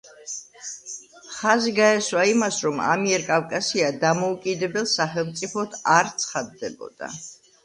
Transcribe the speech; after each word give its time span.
ხაზი 1.33 1.73
გაესვა 1.79 2.23
იმას, 2.29 2.57
რომ 2.67 2.81
ამიერკავკასია 2.85 3.93
დამოუკიდებელ 4.05 4.89
სახელმწიფოდ 4.95 5.79
არ 5.99 6.11
ცხადდებოდა. 6.27 7.13